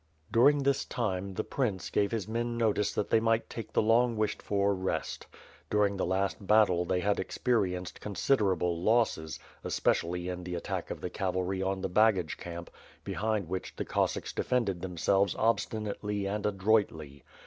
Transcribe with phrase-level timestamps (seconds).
[0.31, 4.17] During this time, the prince gave his men notice that they might take the long
[4.17, 5.27] wished for rest.
[5.69, 11.11] During the last battle, they had experienced considerable losses, especially in the attack of the
[11.11, 12.71] cavalry on the baggage camp,
[13.03, 17.23] behind which the Cossacks defended themselves obstinately and adroitly.